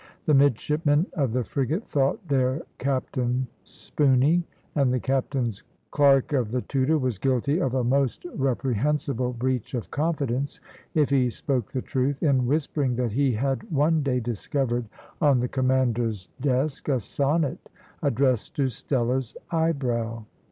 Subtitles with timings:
[0.25, 4.43] The midshipmen of the frigate thought their captain spoony,
[4.73, 9.91] and the captain's clerk of the Tudor was guilty of a most reprehensible breach of
[9.91, 10.59] confidence,
[10.95, 14.85] if he spoke the truth, in whispering that he had one day discovered
[15.21, 17.69] on the commander's desk a sonnet
[18.01, 20.25] addressed to Stella's eyebrow.